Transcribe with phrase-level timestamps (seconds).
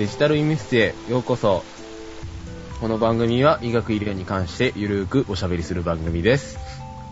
[0.00, 1.62] デジタル医務室へようこそ。
[2.80, 6.58] この番組は医学医療に関してゆるーくおしゃべりする番組です。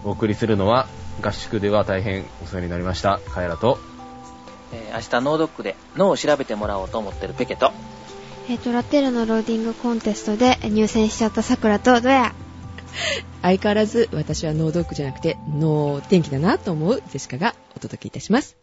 [0.05, 0.89] お送りするのは
[1.21, 3.79] 合宿では大変お世話になりました、カエラと。
[4.73, 7.73] えー明日脳ドックで脳を調べてもらおうと思ってるペケと、
[8.49, 12.33] えっ、と、ラテルのローディングコンテストで入選しちゃった桜と、ど や
[13.43, 18.57] 相変わらず私は脳ドックじゃなくて脳天気だなと思うジェシカがお届けいたします。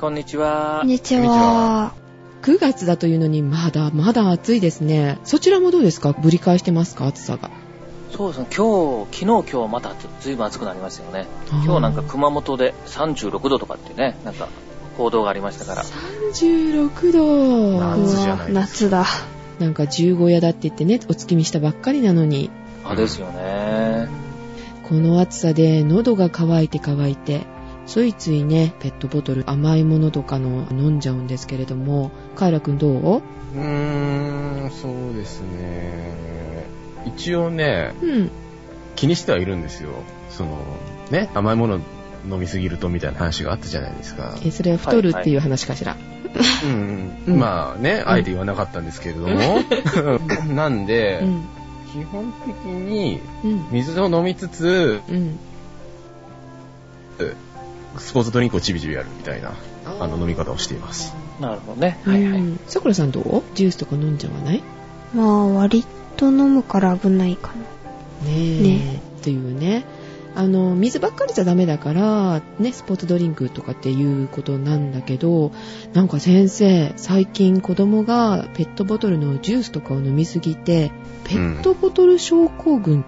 [0.00, 2.07] こんにちはこんにちは。
[2.42, 5.18] 9月だというのにまだまだ暑いですね。
[5.24, 6.12] そちらもどうですか？
[6.12, 7.06] ぶり返してますか？
[7.06, 7.50] 暑さが。
[8.10, 11.26] そうですね、今日、昨日今日またずいぶん暑くなりましたよね。
[11.50, 14.48] 今日なんか熊本で36度とかってね、なんか
[14.96, 15.82] 報道がありましたから。
[15.82, 17.78] 36度。
[17.80, 19.04] 夏じゃない夏だ。
[19.58, 22.50] なんか十五夜だって言ってね、お月見したばっかりなのに、
[22.84, 24.08] あ、ですよね。
[24.88, 27.42] この暑さで喉が渇いて渇いて、
[27.88, 33.16] ついついね、ペットボトル甘いものとかの飲んじゃうんですけれども、カイラくんどう？
[33.16, 36.66] うーん、そうですね。
[37.06, 38.30] 一応ね、うん。
[38.94, 39.90] 気にしてはいるんですよ。
[40.28, 40.58] その、
[41.10, 41.80] ね、甘いもの
[42.30, 44.36] 飲みすぎるとみたいな話があったじゃないですか。
[44.44, 45.96] え、それは太るっていう話かしら？
[46.64, 46.70] うん
[47.26, 49.60] ううんん、まあね、あえて言わなかったんですけれども、
[50.54, 51.42] なんで、うん。
[51.90, 53.66] 基本的にうん。
[53.70, 55.38] 水を飲みつつ、うん。
[57.96, 59.54] スポーツドリンクをちびちびやるみたいな、
[60.00, 61.14] あの飲み方をしています。
[61.40, 61.98] なるほどね。
[62.04, 62.40] はいはい。
[62.40, 63.42] うんさくらさんどう？
[63.54, 64.56] ジュースとか飲んじゃわない？
[64.56, 64.62] ね
[65.14, 65.84] まあ、割
[66.16, 67.54] と飲むから危ないかな。
[68.26, 68.60] え。
[68.60, 69.84] ねというね。
[70.34, 75.50] あの、水ばっかりじゃダメだから、ね、スポーツドリンクとかっていうことなんだけど、
[75.94, 80.92] なんか先生、最近子供がペットボトルのジュースとかを飲みすぎて、
[81.24, 83.04] ペットボトル症候群っ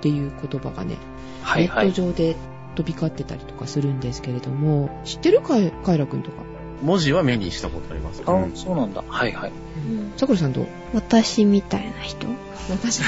[0.00, 0.96] ていう言葉がね、
[1.42, 1.86] はいはい。
[1.86, 2.34] ネット上で
[2.74, 6.42] 飛び交ってたりとかするんですけれども、知ってるかいカイラくんとか？
[6.82, 8.22] 文字は目にしたことあります。
[8.26, 8.56] あ、うん。
[8.56, 9.04] そうなんだ。
[9.06, 9.52] はいはい。
[9.88, 10.12] うん。
[10.16, 10.66] さくらさんどう？
[10.94, 12.26] 私みたいな人？
[12.70, 13.00] 私、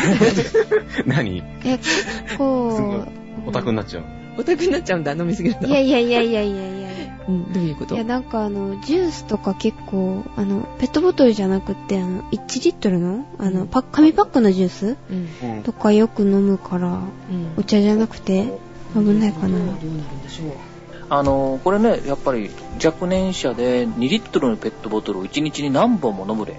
[1.06, 1.42] 何？
[1.64, 2.02] え、結す
[2.36, 2.38] ごい。
[2.38, 3.06] 構、
[3.46, 4.04] オタクになっちゃう。
[4.38, 5.66] オタクになっちゃうんだ、飲みすぎると。
[5.66, 6.62] いやいやいやいやいや。
[6.68, 6.84] いや
[7.26, 7.94] うん、どういうこと？
[7.94, 14.96] いや、なんかあの、ジュースとか結構、あの、ペットボトルじゃなくって、あの、1リットルの、あの、パッ紙パックのジュース？
[15.10, 15.62] うん。
[15.62, 17.08] とかよく飲むから、うん。
[17.56, 18.52] お茶じゃなくて、
[18.94, 19.48] 危ないかな。
[19.48, 20.74] どうなるんでしょう。
[21.08, 22.50] あの、これね、やっぱり
[22.82, 26.54] 若年者で2リットルのペットボトルを1日に何本も飲むれ、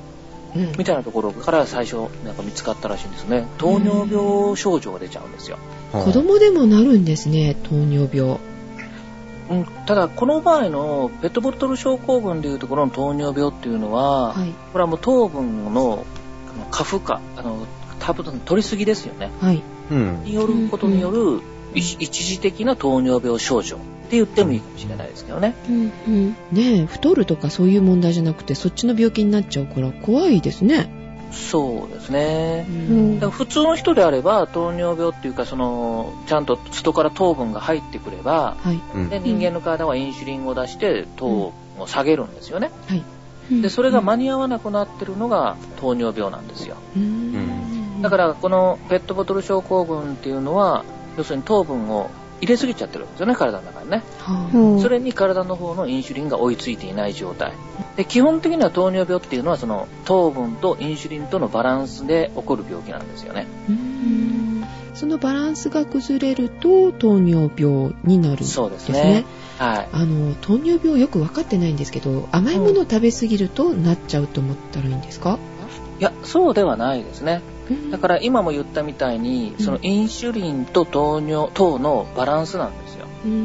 [0.55, 3.45] うんみたいなところから最初なんか見つかったらしいんですね。
[3.57, 5.57] 糖尿病症状が出ちゃうんですよ。
[5.91, 8.39] 子供でもなるんですね、糖尿病。
[9.49, 14.53] うん、ただ、この場合のペットボトル症候群でいうところの糖尿病っていうのは、はい。
[14.71, 16.05] これはもう糖分の
[16.71, 17.67] 過負荷、あの、
[17.99, 19.31] 多分取りすぎですよね。
[19.41, 19.61] はい。
[19.91, 20.23] うん。
[20.23, 21.41] によることによる
[21.75, 25.55] 一一時的な糖尿病症状って言ってもいいかもしれないですけどね。
[25.69, 26.29] うんうん。
[26.51, 30.89] ねえ、太るとかそういう問題じゃなくて、そっちの病気になっちゃうから怖いですね。
[31.31, 33.25] そうですねう。
[33.25, 38.79] ん普通の人であれば糖尿病っていうかそのちゃんと外から糖分が入ってくればはい。
[38.95, 41.53] うんで人間の体はインシュリンを出して糖を
[41.87, 43.61] 下げるんですよねはい。
[43.61, 48.01] でそれが間に合わなくなってるのが糖尿病なんですようーん。
[48.01, 50.85] だからこのペットボトル症候群っていうのは
[51.17, 52.09] 要するに糖分を
[52.41, 54.03] 入れすぎちゃってるんですよね体の中にね。
[54.19, 54.81] はうん。
[54.81, 57.53] それに体の方のインシュリンが追いついていない状態。
[57.95, 63.47] で基本的には糖尿病っていうのはその糖分とインシュリンとのバランスで起こる病気なんですよね。
[64.93, 68.53] そのバランスが崩れると糖尿病になるんですね。
[68.53, 69.25] そうですね。
[69.57, 69.89] はい。
[69.91, 75.37] あの、糖尿病よく分かってないんですけど、甘いものを食べ過ぎるとなっちゃうと思ったらいいんですか？
[75.99, 77.41] いや、そうではないですね。
[77.91, 83.05] だら、から今も言ったみたいに、うんそのインシュリンと糖尿、糖のバランスなんですよ。
[83.25, 83.35] うーん。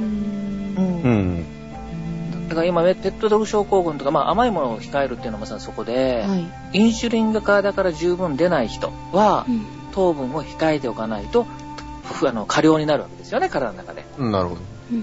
[0.79, 2.49] うん。
[2.49, 6.79] だから今、ペットボトル症候群とか、まあ甘いものを控えるっていうのはまさにそこで、はい。
[6.79, 11.47] インシュリンが体から十分出ない人は、うん糖分を控えておかないと、
[12.05, 14.05] ふあの過量になるわけですよね、体の中で。
[14.19, 14.61] なるほど。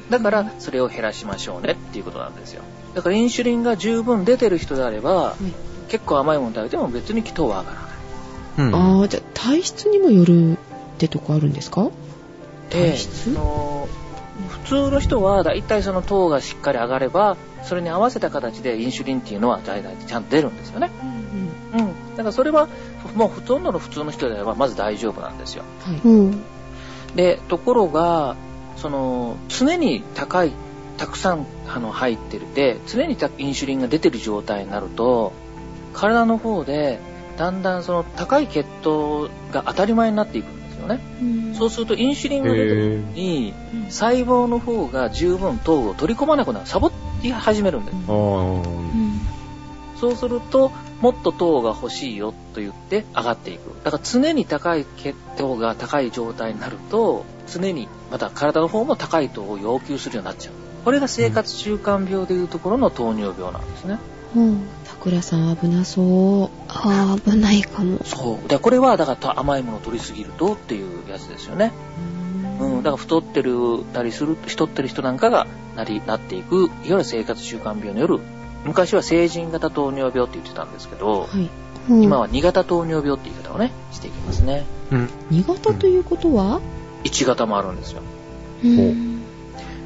[0.09, 2.61] だから、それを減らしましょうねっていうことなんですよ。
[2.96, 5.43] だからインシュリンが十分出てる人であれば、い
[5.90, 7.86] 結構甘いもの食べても別に糖は上がらない。
[8.57, 8.75] うん。
[8.75, 10.55] ああ、じゃあ体質にもよるっ
[10.97, 11.89] てとこあるんですか？
[12.69, 13.25] で、体質？
[13.25, 13.87] その
[14.49, 20.91] 普通の人はだいたいその糖がしっかり上がればそれに合わせた形でインシュリンっていうのは大体ちゃんと出るんですよね。
[21.73, 21.79] うん。
[21.79, 21.87] うん。
[22.11, 22.67] だからそれは
[23.15, 25.63] もうほとんどの普通の人であればまず大丈夫なんですよ。
[25.81, 26.01] はい。
[26.03, 26.43] うん。
[27.15, 28.35] で、ところが、
[28.75, 30.51] その常に高い、
[30.97, 35.33] たくさんあの入ってるで、常にたインシュリンが出てる状態になると、
[35.93, 36.99] 体の方で
[37.37, 40.99] だんだんその高い血糖が当たり前になっていくんですよね。
[41.22, 43.53] うんそうするとインシュリンが出てるのに、
[43.89, 46.67] 細胞の方が十分糖を取り込まなくなる。
[46.67, 46.91] サボっ
[47.22, 47.97] て始めるんです。
[49.99, 53.73] そうすると、もっと糖が欲しいよと言って上がっていく。
[53.83, 60.53] だから常に高い血糖が高い状態になると、常にまた体の方も高い糖を要求するようになっちゃう。
[60.85, 63.99] これが生活習慣病でいうところの糖尿病なんですね。
[64.35, 64.67] うん。
[65.07, 66.61] タクラさん危なそう。
[66.67, 67.99] ああ、危ないかも。
[68.03, 68.47] そう。
[68.49, 71.71] で、これはだから甘いものを取りすぎるとっていうやつですよね。
[72.59, 72.83] うん。
[72.83, 78.19] だから太ってるたりする、太ってる人なんかがなり、なっていく、いわゆる生活習慣病による、
[78.65, 81.49] 昔は成人型糖尿病って言ってたんですけど、はい。
[81.89, 84.65] うん今は2型糖尿病って言い方をね、していきますね。
[84.91, 85.09] うん。
[85.31, 86.59] 2型ということは、
[87.05, 88.01] 1型もあるんですよ。
[88.61, 89.21] うん。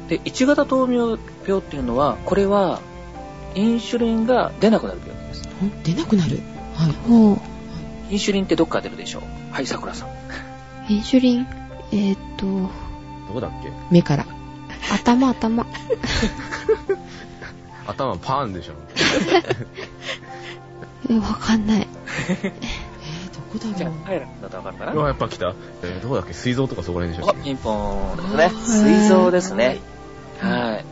[0.08, 2.80] で、1型糖尿病っていうのは、これは、
[3.54, 5.42] インシュリンが出なくなる病気です。
[5.64, 6.40] ん出なくなる？
[6.76, 6.92] はい。
[7.08, 7.38] ほう。
[8.10, 9.20] インシュリンってどっから出るでしょ？
[9.20, 9.22] う
[9.52, 10.08] はい、桜さん。
[10.92, 11.46] インシュリン、
[11.92, 13.70] えーっと、どこだっけ？
[13.90, 14.26] 目から。
[14.92, 15.66] 頭、頭。
[17.86, 18.72] 頭パーンでしょ。
[21.10, 21.88] え わかんない。
[22.42, 25.54] えー、どこだじゃあろう。、カエラだとわかるかうわ、なやっぱ来た。
[25.82, 26.32] えー、どこだっけ？
[26.32, 27.40] 膵臓とかそこら辺でしょ。
[27.40, 28.44] あピンポーンですね。
[28.44, 29.78] あ膵臓ですね。
[30.40, 30.76] はいはい。
[30.78, 30.84] で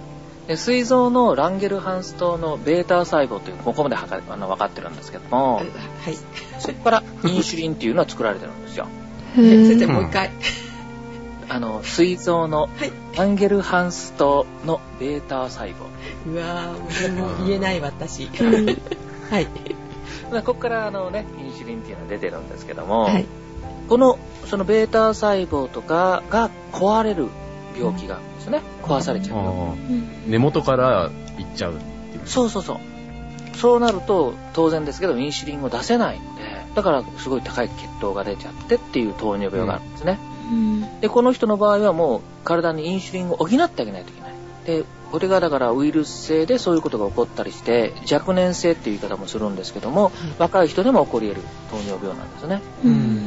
[0.56, 5.66] 膵臓のランゲルハンス島のベータ細胞という、ここまで測あの分かってるんですけども、はい。
[6.58, 8.86] そこからインシュリンっていうのは作られてるんですよ。
[9.34, 10.30] 先生、もう一回。
[11.48, 12.92] あの、膵臓のはい。
[13.16, 15.74] ランゲルハンス島のベータ細胞。
[16.26, 18.24] うわぁ、もう言えない私。
[18.24, 18.66] うん
[19.30, 19.46] はい。
[20.30, 23.26] まあここからあのね、インシュリンっていうのが出てるんですけども、はい。
[23.88, 27.28] この、そのベータ細胞とかが壊れる
[27.76, 28.62] 病気があるんですね。
[28.82, 29.76] 壊されちゃう。
[30.26, 32.26] 根元からいっちゃうっていう。
[32.26, 32.78] そうそうそう。
[33.56, 36.42] そうなると、当然ですけど、インシュリンを出せないので、
[36.74, 40.18] だからすごい高い血糖が出ちゃってっていう糖尿病があるんですね。
[40.50, 44.34] うんで、この人の場合はもう体にインシュリンを補ってあげないといけない。
[44.64, 52.62] で、これがだからウイルス性でそういうことが起こったりして、若年性っていう言い方もするんですけども、若い人でも起こり得る糖尿病なんですね。
[52.84, 53.19] うん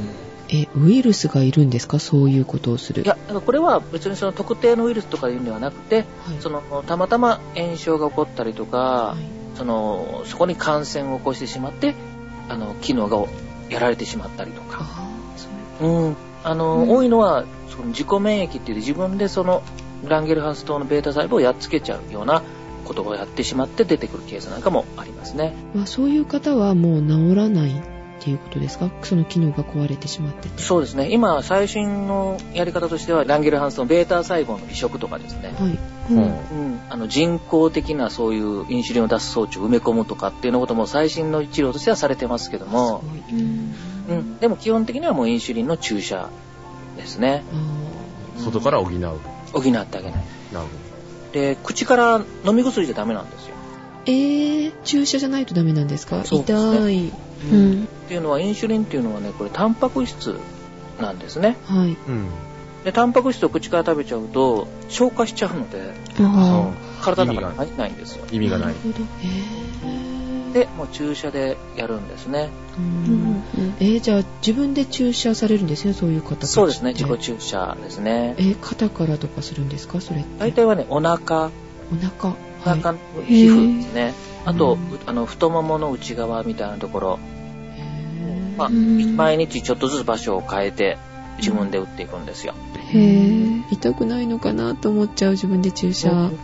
[0.54, 1.98] え、ウイルスがいるんですか？
[2.00, 3.02] そういうことをする。
[3.04, 6.06] いや、これは別にその特定のウイルスとかいうんではなくて、はい、
[6.40, 11.96] その、たまたま炎症が起こったりとかは、いその、そこに感染を起こしてしまって、
[12.50, 13.18] あの、機能が
[13.70, 14.86] やられてしまったりとか。
[15.82, 16.16] うん。
[16.44, 19.64] あの、うん多いのは、その自己免疫っていう自分でその、
[20.08, 22.44] ランゲルハンス島のベータ細胞をやっつけちゃうような
[22.84, 25.56] ことをやってしまって出てくるケースなんかもありますね。
[25.74, 27.72] まあ、そういう方はもう治らない
[28.24, 28.90] っていうことですか？
[29.02, 30.62] その機能が壊れてしまってて。
[30.62, 31.12] そうですね。
[31.12, 35.54] 今、最新のやり方としては、ランゲルハンス島のベータ細胞の移植とかですね。
[35.60, 35.78] はい。
[36.10, 43.40] うんうん、あの人工的なそういうインシュリンを出す装置を埋め込むとかっていうのことも最新の治療としてはされてますけども、すごい。
[43.40, 43.76] うん
[44.10, 46.30] うん、でも基本的にはもうインシュリンの注射
[46.96, 47.44] ですね。
[48.38, 49.00] あ外から補う。
[49.00, 49.18] なる
[49.52, 50.24] 補ってあげない。
[50.54, 50.66] ほど。
[51.34, 53.53] で、口から飲み薬じゃダメなんですよ。
[54.06, 56.24] ーえー、注射じゃないとダメなんですか？
[56.26, 57.12] そうですね痛い。
[57.52, 60.38] うんっていうのは、インシュリンっていうのはね、これタンパク質
[61.02, 61.58] なんですね。
[61.66, 61.90] はい。
[62.08, 62.28] うん。
[62.84, 66.70] で、タンパク質を口から食べちゃうと、消化しちゃうので、あ
[67.02, 68.26] 体の中に入んないんですよ。
[68.32, 68.76] 意味がないる。
[68.84, 68.96] ほど。
[69.00, 72.50] へーで、もう注射でやるんですね。
[72.78, 73.44] うんん
[73.80, 78.42] えー、じゃあ自分で注射されるんですね、そういう方そうですね、自己注射ですねえ。
[78.44, 80.28] ー、肩からとかするんですかそれって？
[80.40, 81.50] 大体はね、お腹、お
[82.20, 82.36] 腹。
[82.66, 82.76] の
[83.26, 84.14] 皮膚ですね。
[84.46, 87.20] あと、うあの、太ももの内側みたいなところ、
[88.58, 90.98] まあ、うん毎日ちょっとずつ場所を変えて、
[91.38, 92.54] 自分で打っていくんですよ。
[92.92, 96.12] へぇ痛くないのかなと思っちゃう自分で注射。
[96.12, 96.40] うん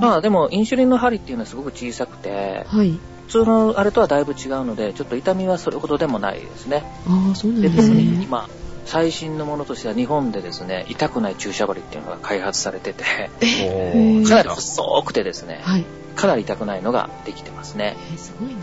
[0.00, 2.98] まあでも、インシュリンの針っていうのはすごく小さくて、はい。
[3.26, 6.82] 普通のあれとはだいぶ違うので、ちょっと痛みはそれほどでもないですね。
[7.06, 8.24] ああ、そうなんでです特にね。
[8.24, 8.48] 今、
[8.84, 13.04] 最新のものとしては日本でですね、痛くない注射針っていうのが開発されてて、
[14.28, 15.84] かなり細くてですね、はい。
[16.16, 17.96] かなり痛くないのができてますね。
[18.12, 18.56] えー、すごいな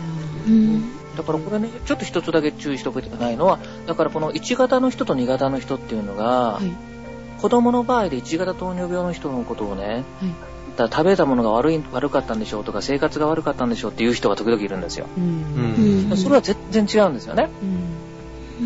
[0.46, 6.72] うんだからこれね、ちょっと一つだけ注意しておくといけないのは、だからこの1型の人と2型の人っていうのが、はい。
[7.40, 10.04] 子供の場合で1型糖尿病の人のことをね、はい。
[10.76, 15.06] だ食べたものが悪い悪かったんでしょうとか生活が悪かったんでしょうっていう人が時々いるんですよ。
[15.16, 16.08] うん。
[16.10, 17.50] うんそれは全然違うんですよね。
[17.62, 18.01] うん。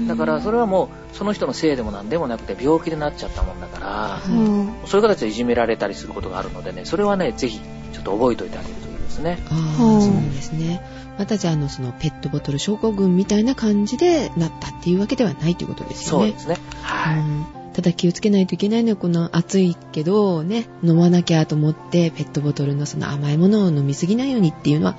[0.07, 7.61] だからそれはもうその人のせいでもなんでもなくて病気でなっちゃったもんだから、うんそういう形でいじめられたりすることがあるのでね、それはね、ぜひ
[7.93, 9.39] ちょっと覚えておいてあげるといいですね。
[9.51, 10.83] あそうなんですね。
[11.19, 16.27] またじゃあ、あの、そのペットボトル症候群みたいな感じでなったっていうわけではないということですよね。
[16.27, 16.59] そうですね。
[16.83, 17.19] はい。
[17.19, 24.97] うんただ気をつけないといけないのはこの暑いけどね飲まなきゃと思ってペットボトルのその甘いものを飲みすぎないようにっていうのは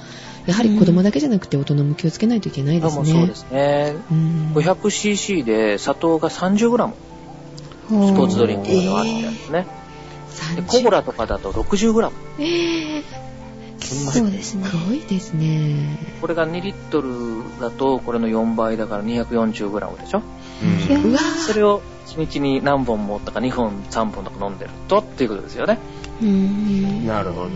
[0.47, 3.05] やはり子供だけじゃなくて大人も気をつけないといけないですね。
[3.05, 3.95] そうですね。
[4.09, 9.67] うん 500cc で砂糖が 30g スポーツドリンクではあるんですね。
[10.55, 12.11] でコーラとかだと 60g。
[12.39, 13.27] えー
[13.79, 14.65] そうですね。
[14.65, 15.97] すごいですね。
[16.19, 17.09] これが2リットル
[17.61, 20.23] だと、これの4倍だから 240g でしょ
[20.63, 25.77] うんそれを1日に何本もとか2本、3本とか飲んでるとっていうことですよね。
[26.21, 27.07] うーん。
[27.07, 27.49] なるほど。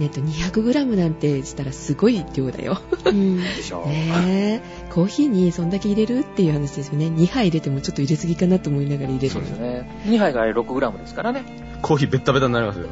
[0.00, 2.80] ねと 200g なんてしたらすごい量だよ。
[3.04, 3.36] うん。
[3.36, 4.90] でしょねえ。
[4.92, 7.06] コーヒーにそんだけ入れるっていう話ですよね。
[7.06, 9.30] 2杯入れてもちょっと入れすぎかなと思いながら入れる。
[9.30, 10.02] そうですね。
[10.06, 11.44] 2杯が 6g ですからね。
[11.82, 12.88] コーヒーベッタベタになりますよ。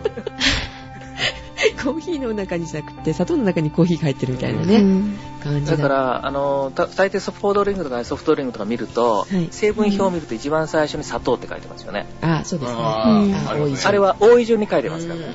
[1.82, 5.76] コーヒーの中にじゃなくて、砂糖の中にコーヒーが入ってるみたいなね、うん感じだ。
[5.76, 12.06] だから、あの、た大抵ソフトドリンクとかソフトドリンクとか見ると、はい成分表を見ると一番最初に砂糖って書いてますよね。
[12.20, 12.78] あ、そうですね。
[12.80, 15.34] あうんーあれは多い順に書いてますからね。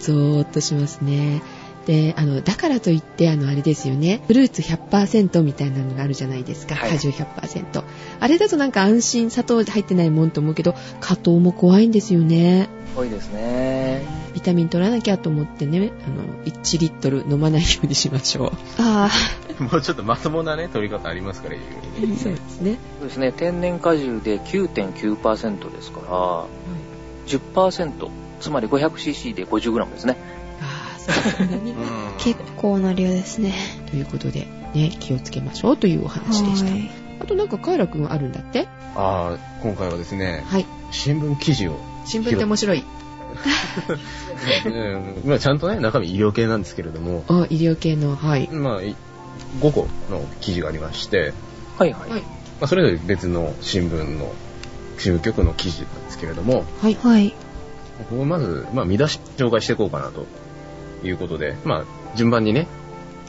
[0.00, 1.42] ゾーッとしますね。
[1.86, 4.22] で、あの、だからといって、あの、あれですよね。
[4.26, 6.74] フルーツ100%みたいなのがあるじゃないですか。
[6.74, 7.82] はい果汁100%。
[8.20, 12.68] あれだとなんか安心、砂糖入ってないもんと思うけど、果糖も怖いんですよね。
[12.96, 14.23] 多いですね。
[14.34, 18.52] ビタミン取らなきゃと思ってね、あの、1リットル飲まないようにしましょう。
[18.78, 19.08] あ
[19.58, 21.64] もうちょっとまともなね、取り方ありますから、いろ
[21.98, 22.78] いろねそうですね。
[22.98, 23.32] そうですね。
[23.32, 26.46] 天然果汁で9.9%ですから、
[27.28, 28.10] 10%、
[28.40, 30.16] つまり 500cc で 50g ですね。
[30.60, 31.76] ああ、そんなにね。
[31.78, 33.54] あ、結構な量ですね。
[33.90, 36.70] ということで、ね、気をつけましょうというお話でした。
[36.70, 38.66] はいあとなんか、カイラくんあるんだって？
[38.96, 40.66] ああ、今回はですね、はい。
[40.90, 42.82] 新聞記事を、新聞って面白い。
[44.66, 48.48] うんまあちゃんとね、中身医療系なんですけれども、あ、医療系の、はい。
[48.50, 48.96] まあ、い
[49.60, 51.32] 5個の記事がありまして、
[51.76, 52.10] はいはい。
[52.10, 52.20] はい。
[52.20, 52.28] ま
[52.62, 54.32] あ、それぞれ別の新聞の、
[54.98, 56.94] 新聞局の記事なんですけれども、はい。
[56.94, 57.34] はい。
[58.10, 60.26] ここまず、まあ、見出し紹介していこうかなと
[61.06, 62.66] いうことで、まあ、順番にね、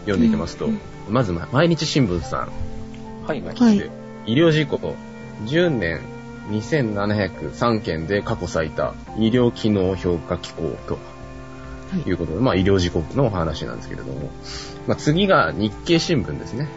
[0.01, 2.51] 読んでいきますと、うんまず、ま毎日新聞さん
[3.27, 3.55] はいはい。
[3.55, 3.91] はいで、
[4.25, 4.95] 医療事故、
[5.45, 6.01] 10年
[6.49, 10.99] 2703件で過去最多、医療機能評価機構とは
[12.05, 14.29] いいうことで、まあ医療事故のお話なんですけれども、
[14.87, 16.67] まあ次が日経新聞ですね。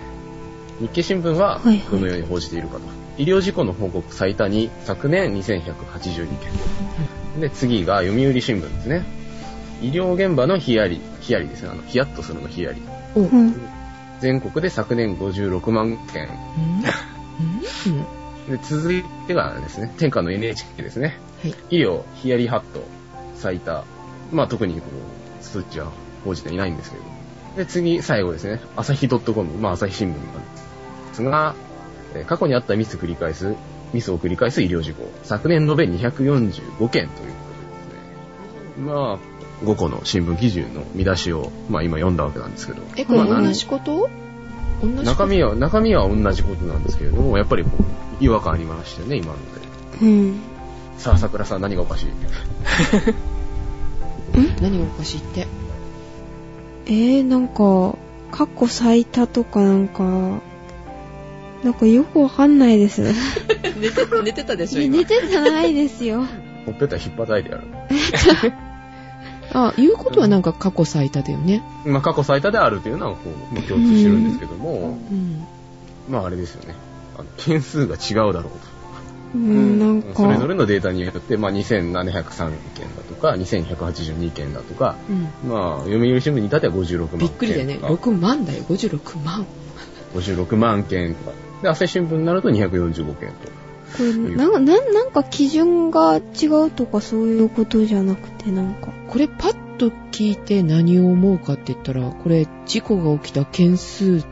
[0.80, 2.80] 日経新聞ははいはいどのように報じているかと。
[3.18, 6.28] 医療事故の報告最多に昨年2182
[7.34, 7.40] 件。
[7.40, 9.04] で、次が読売新聞ですね。
[9.82, 11.70] 医療現場のヒヤリ、ヒヤリですね。
[11.70, 12.80] あの、ヒヤッとするのヒヤリ。
[14.20, 16.28] 全国で昨年56万件
[18.62, 21.18] 続いてがですね、天下の NHK ですね。
[21.42, 21.54] はい。
[21.70, 22.82] 医療、ヒヤリハット、
[23.36, 23.84] 最多。
[24.32, 24.86] まあ特にこ
[25.40, 25.90] う、数値は
[26.24, 27.16] 報じていないんですけれども。
[27.56, 30.30] で、次、最後ですね、朝日 .com、まあ朝日新聞なんで
[31.14, 31.54] すが、
[32.14, 33.54] えー過去にあったミス繰り返す、
[33.92, 35.10] ミスを繰り返す医療事故。
[35.24, 37.28] 昨年延べ245件ということでで
[38.74, 38.86] すね。
[38.86, 39.18] まあ、
[39.64, 42.82] 5個の新聞記事の見出しを、まあ今読んだわけなんですけど。
[42.96, 44.27] え、これまあ同じこと同じこと？
[45.04, 47.70] 中身は、中身は同じことなんですけれども、やっぱりこ
[48.20, 49.32] う、違和感ありましたよね、今の
[50.00, 50.06] で。
[50.06, 50.40] うん。
[50.98, 52.08] さあ、桜さん何がおかしい？
[54.60, 55.46] 何がおかしいって？
[56.86, 57.96] えー、なんか、
[58.30, 60.40] 過去最多とかなんか、
[61.64, 63.02] なんかよくわかんないです。
[63.80, 65.04] 寝て、寝てたでしょ、 今寝。
[65.04, 66.24] てたないですよ。
[66.66, 67.64] ほっぺた引っ叩いてやる。
[69.52, 71.62] あ、言うことはなんか過去最多だよね。
[71.84, 75.46] まあ、過去最多であるというのは、こう、まあ、共通してるんですけども、うん。
[76.08, 76.74] まあ、あれですよね。
[77.16, 78.52] あの、件数が違うだろう
[79.34, 80.14] うん、なんと。
[80.14, 85.12] か、それぞれのデータによって、まあ、2703件だとか、2182件だとか、う
[85.46, 85.50] ん。
[85.50, 87.18] まあ、読売新聞に至っては56万件。
[87.18, 87.78] びっくりだよね。
[87.82, 89.46] 6万だよ、56万。
[90.14, 91.32] 56万件とか。
[91.62, 93.67] で、朝日新聞になると245件と。
[93.96, 98.88] これ、なんか、なんなんか基準が違うとかそういうことじゃなくて、なんか。
[99.08, 104.24] これパッと聞いて何を思うかって言ったら、これ事故が起きた件数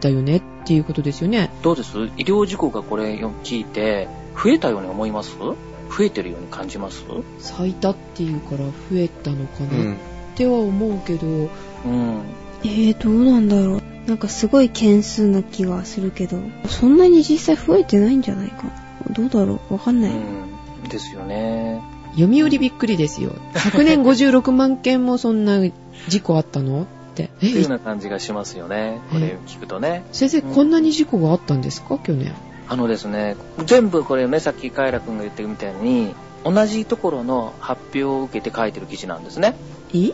[0.00, 1.50] だよねっていうことですよね。
[1.62, 1.96] どうです？
[2.16, 5.36] 医療事故がこれ聞いて、増えたように思います？
[5.38, 5.56] 増
[6.00, 7.04] えてるように感じます？
[7.38, 9.66] 最多っていうから増えたのかう。
[9.66, 9.96] なんっ
[10.34, 12.20] ては思うけど、うん。
[12.64, 13.82] えー、どうなんだろう。
[14.06, 18.85] なんかすごい件数な気がするけど、そんなに実際増えてないんじゃないかな。
[19.10, 19.74] どうだろう？
[19.74, 20.12] わかんない。
[20.12, 20.88] うん。
[20.88, 21.82] ですよね。
[22.18, 23.32] 読売びっくりですよ。
[23.54, 25.60] 昨年56万件もそんな
[26.08, 26.82] 事故あったの？
[26.82, 27.24] って。
[27.24, 29.00] っていうようえ、な感じがしますよね。
[29.10, 30.04] これ聞くとね。
[30.12, 31.98] 先生、こんなに事故があったんですか？
[31.98, 32.32] 去年。
[32.68, 39.54] あのですね、全部これね、さっきカイラ君が言ってるみたいに、同じところの発表を受けて書いてる記事なんですね。
[39.92, 40.12] い？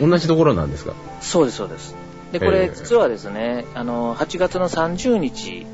[0.00, 0.94] 同じところなんですか？
[1.20, 1.94] そうです、そうです。
[2.32, 5.66] で、こえれえ実はですね、あの、8月の30日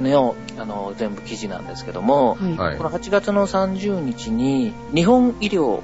[0.00, 2.56] の、あの、全部記事なんですけども、はい。
[2.56, 5.80] はいこの8月の30日に、日本医療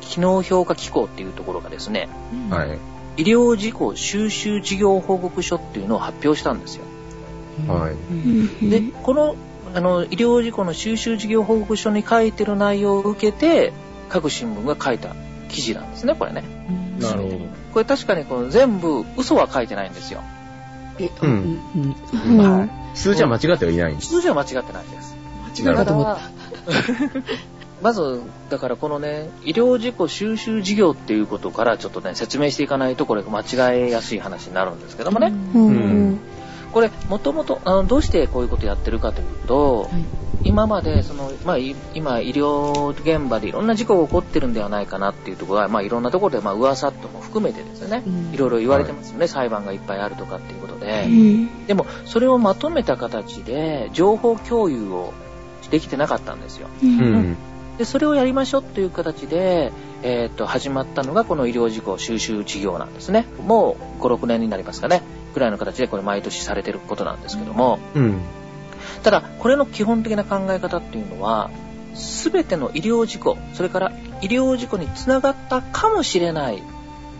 [0.00, 2.08] 機能評価機構っていうところがですね、
[2.50, 2.78] うんはい。
[3.16, 6.84] 医療事故収集事業報告書っていうのを発表したんですよ。
[7.68, 9.36] はいで、この、
[9.74, 13.72] あの、医療事故の収集事業報告書に書いてる内容を受けて、
[14.08, 15.14] 各新聞が書いた
[15.48, 16.42] 記事なんですね、これね。
[16.98, 17.36] なるほど。
[17.72, 20.22] これ確かにこの全部嘘は書いてないんですよ。
[21.04, 21.96] えうんうん
[22.38, 24.08] うんはい数字は間違ってはいないんです。
[24.08, 25.16] 数字は間違ってないです。
[25.62, 26.20] 間違いかと思った。
[27.82, 35.32] まず、だからこのね、医療事故収集事業っていうことからちょっとね、説明していかないとこれ間違えやすい話になるんですけどもね。
[35.54, 36.20] うんうん
[36.72, 40.04] これ、もともと、あの、どうしてこういうことやってるかというと、はい
[40.42, 51.04] 今まで、その、まあ、い今、医療現場でいろんな事故が起こってるんではないかなっていうところが、まあ、いろんなところで、まあ、噂とも含めてですよね、うんいろいろ言われてますよね、裁判がいっぱいあるとかっていうことで。
[51.06, 55.12] うんでも、それをまとめた形で、情報共有を
[55.70, 56.68] できてなかったんですよ。
[56.82, 56.92] ううん
[57.32, 57.36] ん。
[57.78, 63.26] で、それをやりましょうという形で、えーっと、始まったのがこの医療事故収集事業なんですね。
[63.46, 65.02] もう5、6年になりますかね。
[65.32, 68.20] くらいの形でこれ毎年されてることなんですけども、うん。
[69.02, 71.50] ただ、これの基本的な考え方っていうのは、
[71.94, 76.62] すべての医療事故、それから医療事故につながったかもしれない。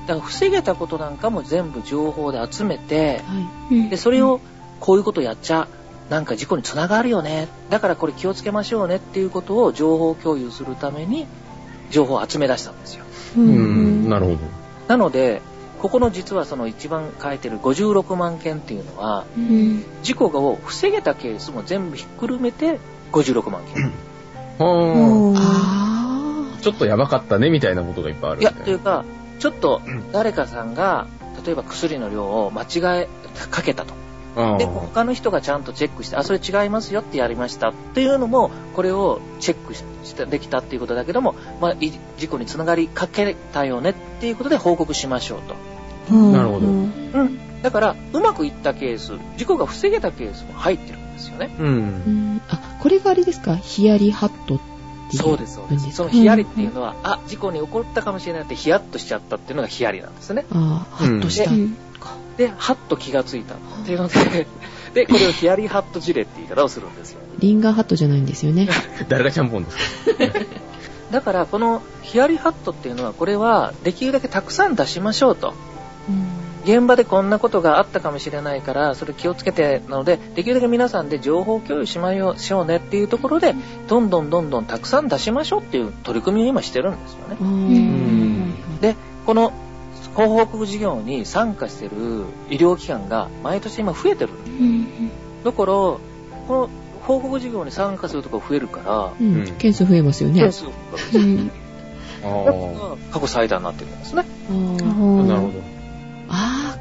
[0.06, 3.38] だから防げたことなんかも全部情報で集めて、は
[3.70, 3.74] い。
[3.74, 4.40] うんで、それを
[4.80, 5.68] こういうことやっちゃ、
[6.08, 7.48] なんか事故につながるよね。
[7.68, 11.26] だからこれ気をつけましょうねっていうことを情報共有するために、
[11.90, 13.04] 情報を集め出したんですよ。
[13.36, 14.08] ううんん。
[14.08, 14.38] なるほど。
[14.88, 15.42] なので、
[15.80, 22.78] ここの実はその一番書いてる56万件っていうのは、うん事故を防げたケースも全部ひっくるめて
[23.12, 23.92] 56万件。
[24.58, 26.60] はああ。
[26.60, 29.04] ちょっとやばかったね、みたいなことがいっぱいあるいや、というか、
[29.38, 29.80] ちょっと
[30.12, 31.06] 誰かさんが、
[31.44, 33.08] 例えば薬の量を間違え、
[33.50, 33.94] かけたと。
[34.36, 45.69] あで、他の人がちゃんとチェックして、あ、それ違いますよってやりましたっていうのも、これをチェックししてできたっていうことだけども、まあ、い事故につながりかけたよねっていうことで報告しましょうと。
[46.14, 47.38] なるほどうんうん。
[47.62, 51.54] だから、うまくいったケース、事故が防げたケースも入ってるんですよね。
[51.58, 51.62] う。
[51.62, 51.72] うん
[52.36, 52.40] ん。
[52.48, 53.56] あ、これがあれですか？
[53.56, 54.58] ヒヤリハットっ
[55.10, 55.22] ていう。
[55.22, 55.90] そうです、そうです。
[55.92, 60.46] そのヒヤリっていうのは、あ、事故に起こったかもしれないってヒヤッとしちゃったっていうのがヒヤリなんですね。
[60.52, 61.50] ああ、ハッとした。
[61.50, 61.76] うん
[62.38, 64.46] で、ハッと気がついたっていうので、
[64.94, 67.18] で、これをヒヤリハット事例って言い方をするんですよ。
[67.38, 68.66] リンガーハットじゃないんですよね。
[69.10, 69.82] 誰がちゃんぽんですか？
[71.12, 75.52] だから、このヒヤリハットっていうのは、これはできるだけたくさん出しましょうと。
[76.64, 83.54] 現場でこんなことがあったかもしれないから、それ気をつけてなので、できるだけ皆さんで情報共有しましょうねっていうところで、
[83.88, 87.36] どんどんどんどんたくさん出しましょうっていう取り組みを今してるんですよね。
[88.80, 88.96] で、
[89.26, 89.52] この
[90.16, 91.90] 広報事業に参加してる
[92.50, 94.32] 医療機関が毎年今増えてる。
[94.46, 95.10] うん
[95.44, 96.00] だから、こ
[96.48, 96.68] の
[97.02, 100.40] 広告事業に参加するところ増えるから、うんうん件数増えますよね。
[100.40, 100.70] 件数が
[101.14, 101.50] うん
[102.22, 104.24] あだから過去最大になってるんですね。
[104.50, 105.79] なるほど。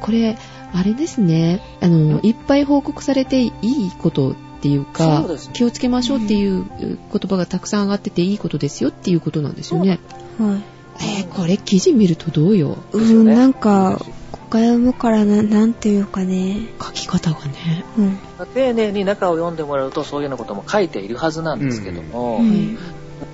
[0.00, 0.36] これ、
[0.72, 1.60] あれですね。
[1.80, 10.00] あの、いっぱい報告されていいことっていうかそうです、気をつけましょうっていう言葉がたくさん上がってていいことですよっていうことなんですよね。
[10.38, 10.60] はい
[11.02, 12.76] えー、これ記事見るとどうよ？
[12.92, 13.98] うん、なんか、
[14.32, 16.68] ここから読むからな、なんていうかね。
[16.78, 17.84] 書き方がね。
[17.96, 18.18] うん。
[18.52, 22.76] 丁寧に中を読んでもらうとそういうようなことも書いているはずなんですけども、うん。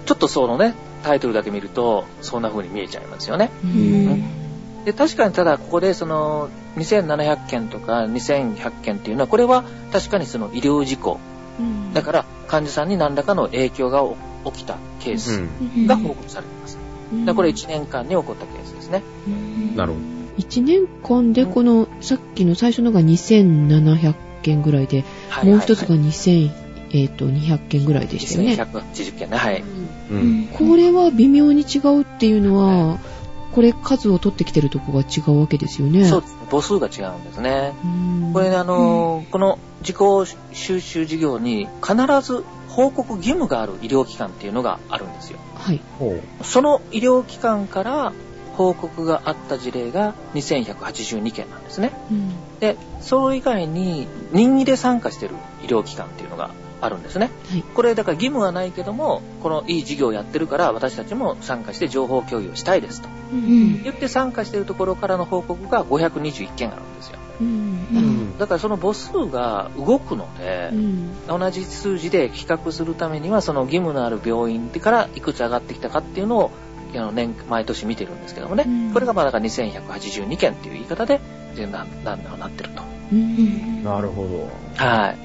[0.04, 3.50] ちょっとそのね、タイトルだけ見ると、そんな風に見えちゃいますよね。
[3.64, 4.24] ううん。
[4.86, 11.18] で、確かにただここでその、2700件とか2100件っていうのは、これは確かにその医療事故。
[11.58, 14.02] うんだから患者さんに何らかの影響が
[14.44, 15.86] 起きたケーうスん。
[15.88, 16.76] が報告されています。
[16.76, 16.80] だ
[17.24, 19.02] からこれ1年間に起こったケースですね。
[19.74, 19.98] なるほ
[20.38, 26.50] 1年間でこの、さっきの最初のが2700件ぐらいで、はいもう一つがはい2200、
[26.90, 28.54] えーと200件ぐらいでしたよね。
[28.54, 29.36] 2180件ね。
[29.36, 29.60] はい。
[29.60, 30.14] ど。
[30.14, 30.18] う。
[30.18, 30.46] うんん。
[30.48, 32.98] これは微妙に違うっていうのは、
[33.56, 36.04] これ数を取ってきてるとこが違うわけですよね。
[36.04, 36.40] そうですね。
[36.50, 37.72] 母数が違うんですね。
[37.82, 45.38] うんこれね、あのーこの事故収集事業に必ず報告義務がある医療機関っていうのがあるんですよ。
[45.54, 45.80] はい。
[45.98, 46.44] ほう。
[46.44, 48.12] その医療機関から
[48.58, 51.92] 報告があった事例が2182件なんですね。
[52.10, 57.30] うんで、それ以外に任意で参加してる医療機関っていうのがあるんですね。
[57.50, 57.62] はい。
[57.62, 63.82] これだから義務はないけども、このいい事業をやってるから私たちも参加して情報共有をしたいですとうん。
[63.82, 67.18] 言って参加してるところからの報告が521件あるんですよ。
[67.40, 68.38] うんうん。
[68.38, 76.50] だからその母数が動くので、うん同じ数字で比較するためには、その義務のある病院からいくつ上がってきたかっていうのを、
[76.94, 81.20] あの年毎年見てるんですけどもね、うんこれがまあだから2182件っていう言い方で、
[81.54, 82.82] でなななってると。
[83.12, 84.48] うんなるほど。
[84.76, 85.16] はい。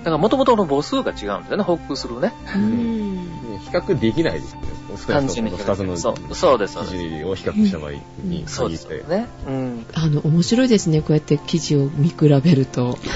[0.00, 2.32] だから元々の母数が違うんですよね、報告するね。
[2.54, 4.60] うん比較できないですね。
[5.06, 7.18] 少なくとも2つのそうそうです、そう記です。
[7.18, 7.90] 事を比較した場合
[8.24, 8.70] にそう。
[8.70, 9.28] ですよね。
[9.46, 9.86] うん。
[9.94, 11.00] あの、面白いですね。
[11.00, 12.98] こうやって記事を見比べると。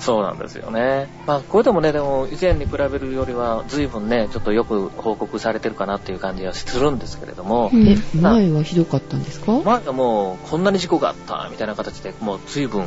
[0.00, 1.08] そうなんですよね。
[1.26, 7.70] まあ、これでもね、でも以前に比べるよりは随分ね、ちょっとよく報告されてるかなっていう感じはするんですけれども、
[8.18, 9.52] 前はひどかったんですか？
[9.64, 12.86] 前はもうこんなに事故があったみたいな形で、もう随分、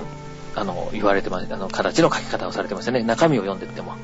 [0.56, 3.04] あの、言われてました、あの、形の書き方をされてましたね。
[3.04, 3.92] 中身を読んでっても。
[3.92, 3.98] は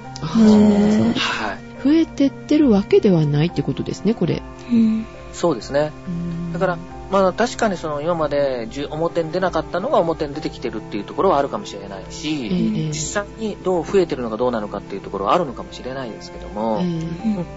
[1.54, 1.84] い。
[1.84, 4.42] 増えてってるわけではないってことですね、これ。
[4.72, 5.06] うん
[5.36, 5.92] そうですね。
[6.54, 6.78] だから、
[7.12, 16.82] まあ確かにその今まで表に出なかったのが表に出てきてるっていうところはあるかもしれないえし、え実際にどう増えてるのかどうなのかっていうところはあるのかもしれないですけども、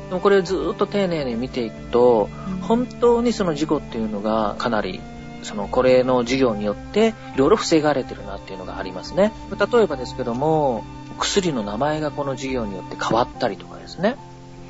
[0.09, 2.29] でもこれずーっと丁寧に見ていくと、
[2.63, 5.01] 本当にその事故っていうのがかなり、
[5.43, 9.33] そのこれの事業によっていろいろ防がれてるなっていうのがありますね。
[9.51, 10.85] 例えばですけども、
[11.19, 14.17] 薬の名前がこの事業によって変わったりとかですね。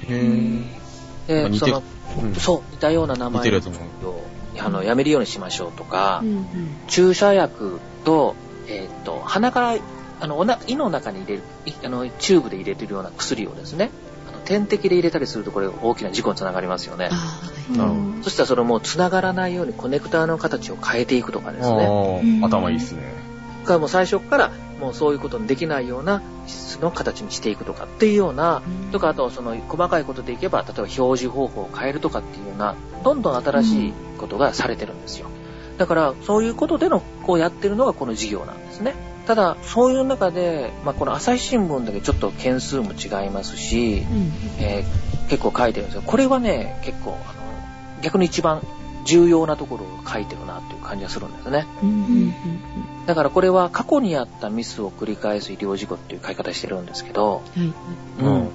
[0.08, 0.78] へぇ
[1.26, 1.82] で、その、
[2.22, 2.34] うん。
[2.34, 3.60] そう、似たような名前を
[4.58, 6.46] あのやめるようにしましょうとか、うんうん。
[6.88, 8.34] 注射薬と、
[8.66, 9.76] えっ、と、鼻から、
[10.20, 13.90] あの、おな胃の中に入れる、いあの、チューブで入れてるような薬をですね、
[14.38, 17.10] 点滴で入れたりするとこれ大きな事故につながりますよね。
[17.76, 22.40] うんそしたらそれもう繋がらないようにコネクターの形を変えていくとかですね。
[22.42, 23.02] 頭いいっすね。
[23.64, 32.74] がもう最初からもうそういうことにできないような質の形にしていくとかっていうような、うんとかあとその細かいことでいけば、例えば表示方法を変えるとかっていうような、
[33.04, 35.28] どんどん新しいことがされてるんですよ。
[35.76, 38.94] だからそういうことでのこうやってるのがこの事業なんですね。
[39.28, 44.32] ただ、そういう中で、まあ、この朝日新聞だけちょっと件数も違いますし、うん。
[44.58, 46.02] えー結構書いてるんですよ。
[46.06, 48.62] これはね、結構、あの、逆に一番
[49.04, 51.66] 重要なところを書いてるなっていう感じがするんですね。
[51.82, 51.90] うん。
[51.90, 52.34] うん。
[53.06, 57.42] だからこれは過去にあったミスを繰り返す医療事故っていう書き方してるんですけど、
[58.18, 58.48] うん。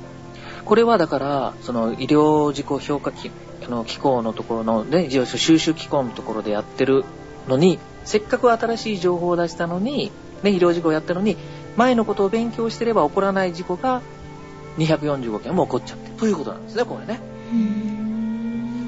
[0.66, 3.30] これはだから、その医療事故評価機
[3.66, 7.06] あの機構のところの、ね、収集機構のところでやってる
[7.48, 10.12] のに、せっかく新しい情報を出したのに、
[10.44, 11.38] ね、医療事故をやったのに、
[11.78, 14.02] 前のことを勉強してれば起こらない事故が
[14.78, 17.20] 245件も起こっちゃってということなんですね、これね。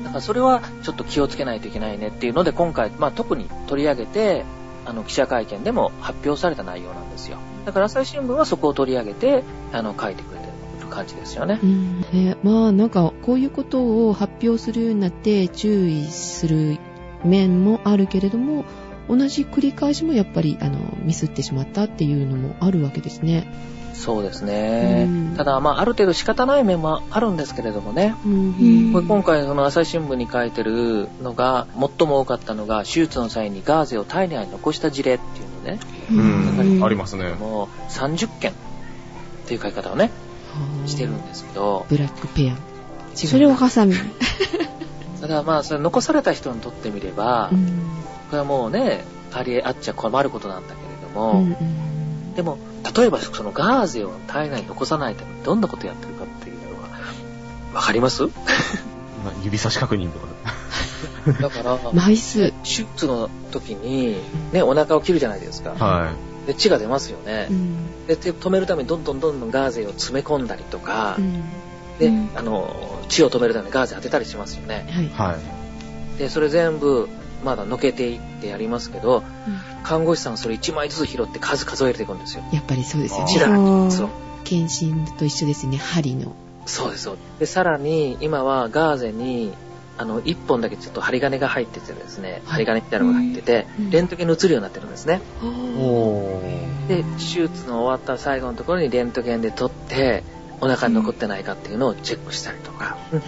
[0.03, 4.45] だからそれはちょっと気をつけないといけないねっていうので、今回、まあ、特に取り上げて、
[4.85, 7.37] あの、記者会見でも発表された内容なんですよ。
[7.65, 11.65] だから朝日新聞はそこを取り上げて、あの、書いてくれてる感じですよねう。
[11.65, 16.77] んねまあなんかこういうことを発表するようになって注意する
[17.23, 18.63] 面もあるけれども
[19.07, 23.47] 同じ繰り返しもやっぱりあのミスってしまったっていうのもあるわけですね。
[23.95, 25.35] そうですねうん。
[25.35, 28.15] ただ、まあ、ある程度仕方ない面もあるんですけれどもね。
[28.25, 35.79] うんこれ今回、その朝日新聞に書いてるのが、最も多かったのが、手術の際にガーゼを体内に残した事例っていうのね、
[36.11, 37.31] うん、うんありますね。
[37.31, 38.53] もう30件っ
[39.47, 40.11] ていう書き方をね、
[40.85, 42.55] してるんですけど、ブラックペア。
[43.15, 43.95] それをハサミ。
[45.21, 52.57] ただまあ、それ残された人にとってみれば、うんこれはもうね、ありあっちゃ困ることなんだけれども、うんうんでも、
[52.95, 56.89] 例えばそのガーゼを体内に残さないためにどんなことやってるかっていうのは、
[57.73, 58.23] わかります？
[58.23, 58.29] な
[59.41, 60.27] 指差し確認とか。
[61.41, 62.51] だから、枚数。
[62.51, 64.17] 手術の時に、
[64.51, 65.75] ね、お腹を切るじゃないですか。
[65.75, 66.11] は
[66.45, 67.53] で、血が出ますよねう。
[67.53, 71.41] んで、手止めるためにどんどんどんどんガーゼを詰め込んだりとかう、ん
[71.99, 74.85] でうん、あの、血を止めるためにガーゼ当てたりしますよね。
[74.91, 75.09] はいい。
[75.09, 75.37] は
[76.17, 76.19] い。
[76.19, 77.07] で、それ全部、
[77.45, 79.23] まだのけていってやりますけど、
[79.83, 82.43] 看護師さんはそれ1枚ずつ拾って数数えていくんですよ。
[82.51, 83.33] やっぱりそうですよね。
[83.35, 84.09] ッそう。
[84.43, 86.35] 検診と一緒ですね、針の。
[86.65, 87.39] そうです、そうです。
[87.39, 89.53] で、さらに、今はガーゼに、
[89.97, 95.21] あの、1本だけちょっと針金が入っててですね、針金みたいなのが入ってて、うんレントゲンに映るようになってるんですね。
[95.41, 96.87] おー。
[96.87, 100.23] で、手術の終わった最後のところにレントゲンで撮って、
[100.61, 103.25] お腹に残ってないかっていうのをチェックしたりとか、うんだ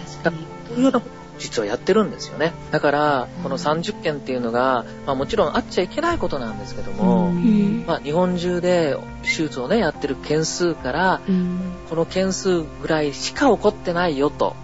[0.68, 2.52] そういうようなこ実はやってるんですよね。
[2.70, 14.54] だから、この30件っていうのが、まあもちろんあっちゃいけないことなんですけども、うんまあ日本中で手術をね、やってる件数から、うんこの件数ぐらいしか起こってないよと。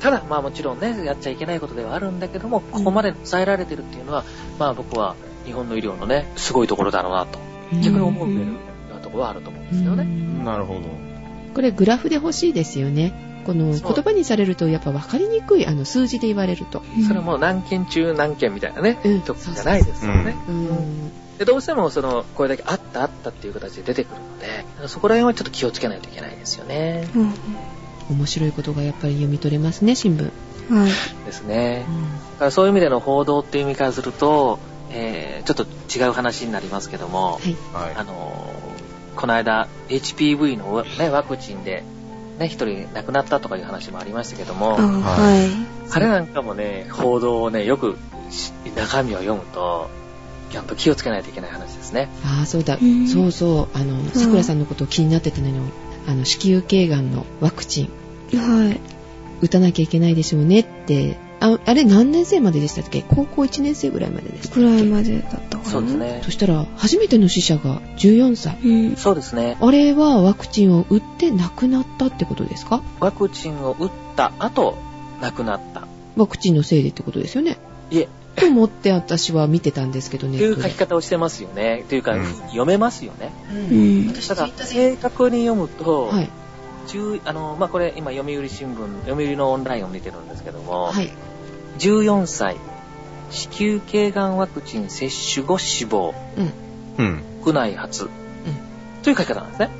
[0.00, 4.24] ただ、まあもちろんね、やっちゃいけないことではあるんだけども、ここまで抑えられてるっていうのは、
[4.58, 7.38] まあ僕は日本の医療のね、すごいところだろうなと、
[7.72, 8.40] うん逆に思うよ
[8.90, 10.04] うなところはあると思うんですよね。
[10.44, 10.80] なるほど。
[11.54, 13.29] これグラフで欲しいですよね。
[13.44, 16.82] この言葉にされるとやっぱ分かりにくい、あの数字で言われると。
[17.06, 20.36] それはもう何件中何件みたいなね、うんとこじゃないですよね。
[20.48, 27.08] うんでどうしてもその、これだけあったあったっていう形で出てくるので、そこら辺はちょっと気をつけないといけないですよね。
[27.14, 27.34] うん
[28.10, 30.30] 面白いことがやっぱり読み取れますね、新聞。
[30.70, 30.90] はい。
[31.24, 31.86] ですね。
[32.34, 34.58] だからそういう意味での報道っていう意味からすると、
[34.90, 37.56] えー、ちょっと違う話になりますけども、はい。
[37.72, 37.94] はい。
[37.96, 41.84] あのーこの間 HPV の、ね、ワクチンで、
[42.40, 45.90] ね、一人亡くなったとかいう話もありましたけども、あはい。
[45.90, 47.96] 彼なんかもね、報道をね、よく
[48.30, 49.90] し中身を読むと、
[50.52, 52.08] やっぱ気をつけないといけない話ですね。
[52.24, 52.78] ああ、そうだ。
[52.80, 53.78] うんそうそう。
[53.78, 55.60] あの、さくらさんのことを気になってたのに、
[56.08, 57.88] あの、子宮頸がんのワクチ
[58.32, 58.80] ン、はい。
[59.42, 63.02] 打たなきゃいけないでしょうねって、ああれ何年生まででしたっけ？
[63.08, 65.70] 高校1年生ぐらいまでですかくらいまでだったかな。
[65.70, 65.96] そうです。
[65.96, 66.30] ねそ。
[66.30, 68.58] したら、初めての死者が14歳。
[68.62, 68.96] うん。
[68.96, 69.56] そうですね。
[69.60, 72.82] あれはワクチンを打って亡くなったってことですか？
[73.00, 74.76] ワクチンを打った後、
[75.20, 75.86] 亡くなった。
[76.16, 77.56] ワクチンのせいでってことですよね。
[77.90, 80.38] いえ、と思って私は見てたんですけどね。
[80.38, 81.84] という書き方をしてますよね。
[81.88, 83.32] というか、うん読めますよね。
[83.70, 83.74] う
[84.10, 84.12] ん。
[84.28, 86.28] ただ、正確に読むと、はい。
[86.88, 91.10] 10あの、まあ、これ、今、読売新聞、読売のオンラインを見てるんですけども、はい。
[91.78, 92.56] 14歳、
[93.30, 97.04] 子宮頸がんワクチン接種後死亡、うん。
[97.04, 97.24] うん。
[97.42, 98.08] 国内初、
[99.02, 99.70] という書き方なんですね。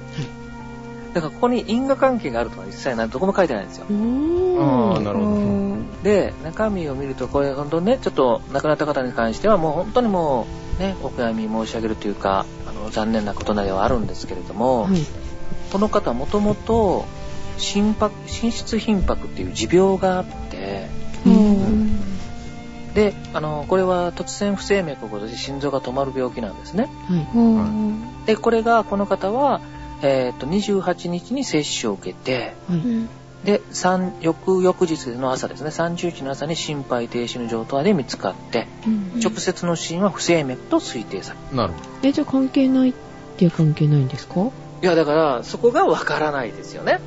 [1.14, 3.86] だから、ここに因果関係があるとは一切何どこも書いてないんですよ。
[3.88, 4.92] うーん。
[4.92, 6.04] ああ、なるほど。
[6.04, 10.46] で、中身を見ると、これ本当にね、ちょっと亡くなった方に関しては、もう本当にも
[10.78, 15.06] う、ね、お悔やみ申し上げるというか、あの、残念なことなりはあるんですけれども、はい。
[15.70, 17.06] この方もともと、
[17.58, 20.88] 心拍、心室頻拍っていう持病があって、
[21.26, 22.00] うん。
[22.94, 26.88] で、あの、これは突然不整脈を起こして心臓が止まる病気なんですね。
[27.08, 27.24] はい。
[27.32, 27.58] ほ
[28.26, 29.60] で、これが、この方は、
[30.02, 32.72] えっ、と、28日に接種を受けて、う。
[32.72, 32.80] はい。
[32.80, 33.08] うん。
[33.44, 41.56] で、三翌々日の朝ですね、30日の朝に心肺停止の状態で見つかって、うん直接の死因は不整脈と推定される。
[41.56, 42.94] なるほえ、じゃあ関係ないっ
[43.36, 44.50] ていう関係ないんですか？
[44.82, 47.00] いや、だから、そこがわからないですよね。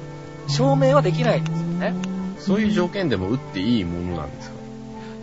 [0.47, 1.95] 証明はできないんですよね。
[2.37, 2.41] ど。
[2.41, 4.55] そういう条件でも打っていいものなんですか？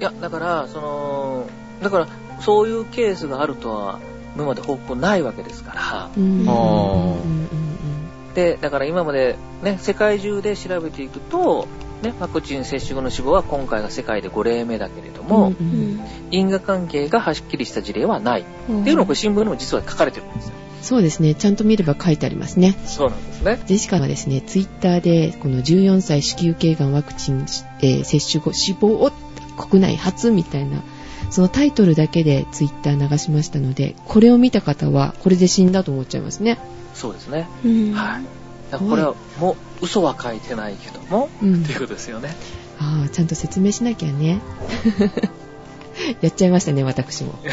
[0.01, 1.47] いや、だから、その、
[1.83, 2.09] だから、
[2.41, 3.99] そういうケースがあるとは、
[4.35, 6.11] 今まで報告ないわけですから。
[8.35, 11.67] で、だから今までね、世界中で調べていくと、
[12.03, 18.45] ね、ワクチン接種後の死亡は今回が世界で5例目だけれどうんも、うんうん因果関係がはっきりした事例はない。
[18.69, 18.81] うん。
[18.83, 20.55] っていうのをこれ新聞にも実は書かれてるんですよ。
[20.81, 21.35] そうですね。
[21.35, 22.77] ちゃんと見れば書いてありますね。
[22.87, 23.61] そうなんですね。
[23.67, 27.47] ジェシカはですね、ツイッターで、この14歳子宮頸がんワクチン、
[27.81, 29.11] えー接種後死亡を
[29.59, 30.83] 国内初みたいな、
[31.31, 36.59] そのタイトルだけでツイッター流しましたので、これを見た方は、これで死んだと思っちゃいますね。
[36.95, 37.49] そうですね。
[37.65, 37.93] うん。
[37.93, 38.25] はい。
[38.71, 42.35] だからこれはもう嘘は書いてないけども、うんっていうことですよね。
[42.79, 44.41] ああ、ちゃんと説明しなきゃね。
[46.21, 47.35] やっちゃいましたね、私も。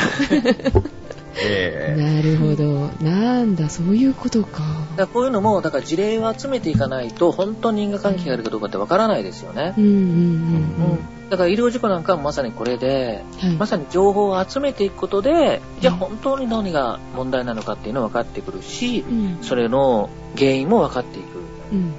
[1.39, 2.89] ええなるほど。
[3.03, 4.63] なんだ、そういうことか。
[4.95, 9.81] だこういうのも、だから事例を集めていかないと、本当に因果関係があるかどうかってわからないですよねう。
[9.81, 10.99] んうんうんうん。
[11.29, 13.49] だから医療事故なんかはまさにこれで、うん。
[13.49, 13.57] はい。
[13.57, 21.27] まさに情報を集めていくことで、じゃあうん本当に何が問題なのかっていうのが分かってくるし、うんそれの原因も分かっていく。
[21.71, 21.93] うん。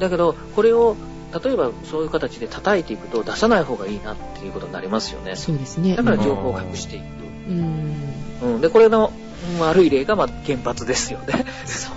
[0.00, 0.96] だけど、これを、
[1.44, 5.36] 例えばそういう形で叩いていくと出さない方がいいなっていうことになりますよね。
[5.36, 5.94] そうですね。
[5.94, 7.04] だから情報を隠していく。
[7.48, 7.94] うん。
[8.42, 8.60] うん。
[8.60, 9.12] で、これの
[9.54, 11.44] うん悪い例が、まあ、原発ですよね。
[11.66, 11.94] そう。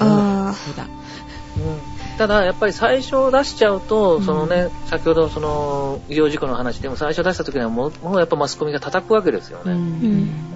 [0.00, 0.84] あ そうだ。
[0.84, 2.18] うん。
[2.18, 9.72] ただ、やっぱり最初出しちゃうと、うんそのね、先ほどその医療事故の話でも最初出した時にはもう、もうやっぱマスコミが叩くわけですよね。
[9.72, 10.52] うん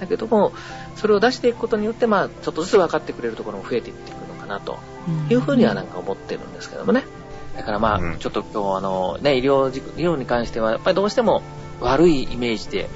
[0.00, 0.52] だけども、
[0.96, 4.10] それを出していくことによって、まあ、ちょっとずつ分かってくれるところも増えていって
[4.42, 4.78] かなと
[5.30, 7.04] いうふうにはなんか思ってるんですけどもね。
[7.56, 11.42] だからまあ、うんちょっと今日あの、ね、医療医療に関しては、やっぱりどうしても
[11.80, 12.88] 悪いイメージで、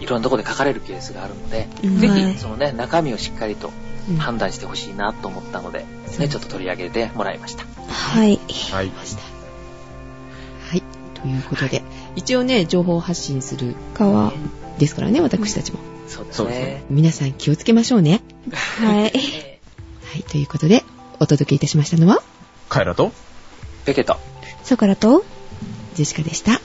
[0.00, 3.70] いろんなところで書かれるケースがあるので、うんぜはいひ、そのね、中身をしっかりと
[4.10, 5.84] うん判断してほしいなと思ったので、
[6.18, 7.64] ね、ちょっと取り上げてもらいました。
[7.78, 7.92] あ。
[7.92, 8.40] はい。
[8.72, 8.90] はい。
[8.90, 10.82] はい。
[11.14, 11.82] ということで、
[12.16, 14.32] 一応ね、情報発信する川。
[14.78, 15.78] ですからね、私たちも。
[16.08, 16.84] そうですそうですね。
[16.90, 18.22] 皆さん気をつけましょうね。
[18.50, 19.12] はい。
[20.32, 20.38] はい。
[20.38, 20.82] ということで、
[21.20, 22.22] お届けいたしましたのは、
[22.70, 23.12] カエラと
[23.84, 24.16] ペケと。
[24.64, 25.24] そこらと
[25.94, 26.60] ジェシカでした。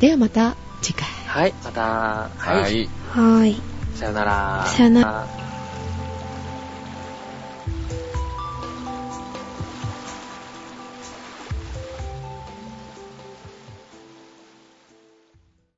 [0.00, 1.08] ではまた次回。
[1.26, 2.88] はい、また、はい。
[3.08, 3.56] はい。
[3.94, 4.66] さよなら。
[4.66, 5.43] さよなら。